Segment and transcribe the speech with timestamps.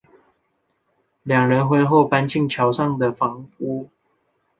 [1.21, 3.87] 两人婚后搬进桥上的房屋。